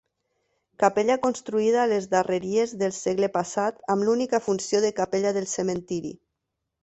[0.83, 6.15] Capella construïda a les darreries del segle passat amb l'única funció de capella del cementiri.